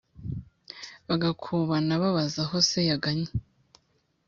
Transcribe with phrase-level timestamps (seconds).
[1.07, 3.31] Bagakubana babaza aho se yagannye